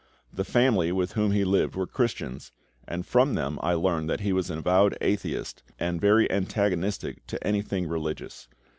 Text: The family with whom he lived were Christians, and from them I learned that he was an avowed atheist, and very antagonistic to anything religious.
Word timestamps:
The 0.33 0.43
family 0.43 0.91
with 0.91 1.11
whom 1.11 1.31
he 1.31 1.43
lived 1.45 1.75
were 1.75 1.85
Christians, 1.85 2.51
and 2.87 3.05
from 3.05 3.35
them 3.35 3.59
I 3.61 3.75
learned 3.75 4.09
that 4.09 4.21
he 4.21 4.33
was 4.33 4.49
an 4.49 4.57
avowed 4.57 4.97
atheist, 4.99 5.61
and 5.77 6.01
very 6.01 6.27
antagonistic 6.31 7.23
to 7.27 7.45
anything 7.47 7.87
religious. 7.87 8.47